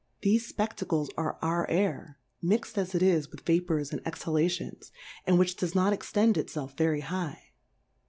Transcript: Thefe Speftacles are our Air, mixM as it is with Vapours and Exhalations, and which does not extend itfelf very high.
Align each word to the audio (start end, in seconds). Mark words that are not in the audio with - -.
Thefe 0.23 0.51
Speftacles 0.51 1.09
are 1.15 1.37
our 1.43 1.69
Air, 1.69 2.17
mixM 2.43 2.79
as 2.79 2.95
it 2.95 3.03
is 3.03 3.29
with 3.29 3.41
Vapours 3.45 3.91
and 3.93 4.01
Exhalations, 4.03 4.91
and 5.27 5.37
which 5.37 5.55
does 5.55 5.75
not 5.75 5.93
extend 5.93 6.37
itfelf 6.37 6.75
very 6.75 7.01
high. 7.01 7.51